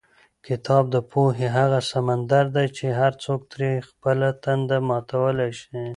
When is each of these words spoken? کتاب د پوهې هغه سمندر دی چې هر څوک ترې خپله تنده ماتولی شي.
کتاب 0.47 0.83
د 0.95 0.97
پوهې 1.11 1.47
هغه 1.57 1.79
سمندر 1.91 2.45
دی 2.55 2.67
چې 2.77 2.85
هر 2.99 3.13
څوک 3.23 3.39
ترې 3.51 3.71
خپله 3.89 4.27
تنده 4.43 4.77
ماتولی 4.89 5.51
شي. 5.59 5.81